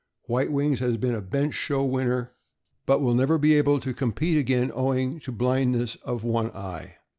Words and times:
White 0.23 0.51
Wings 0.51 0.79
has 0.79 0.97
been 0.97 1.13
a 1.13 1.21
bench 1.21 1.53
show 1.53 1.85
winner, 1.85 2.31
but 2.87 3.01
will 3.03 3.13
never 3.13 3.37
be 3.37 3.53
able 3.53 3.79
to 3.81 3.93
compete 3.93 4.35
again, 4.39 4.71
owing 4.73 5.19
to 5.19 5.31
blindness 5.31 5.93
of 6.03 6.23
one 6.23 6.49
eye. 6.55 6.95